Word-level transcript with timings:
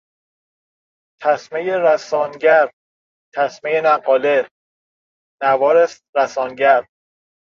تسمهی 1.21 1.69
رسانگر، 1.79 2.71
تسمه 3.35 3.81
نقاله، 3.85 4.47
نوار 5.43 5.87
رسانگر 6.15 6.87